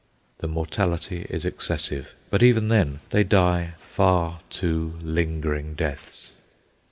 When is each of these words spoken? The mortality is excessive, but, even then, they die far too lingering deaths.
The 0.39 0.47
mortality 0.47 1.27
is 1.29 1.45
excessive, 1.45 2.15
but, 2.31 2.41
even 2.41 2.69
then, 2.69 3.01
they 3.11 3.23
die 3.23 3.73
far 3.81 4.39
too 4.49 4.95
lingering 4.99 5.75
deaths. 5.75 6.31